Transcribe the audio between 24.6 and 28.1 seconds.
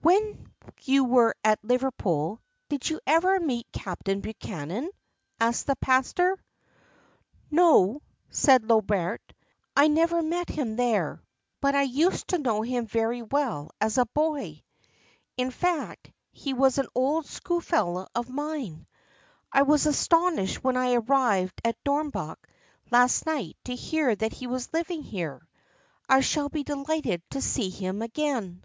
living here. I shall be delighted to see him